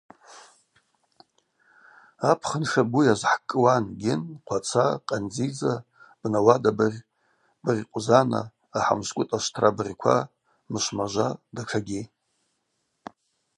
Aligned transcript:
Апхын 2.31 2.63
шабгу 2.71 3.01
йазхӏкӏкӏуан 3.07 3.85
гьын, 4.01 4.21
хъваца, 4.45 4.85
къандзидза, 5.07 5.73
бнауадабыгъь, 6.21 7.01
быгъькъвзана, 7.63 8.41
ахӏамшвкӏвытӏ 8.77 9.35
ашвтра 9.37 9.69
быгъьква, 9.75 10.17
мышвмажва, 10.71 11.27
датшагьи. 11.55 12.01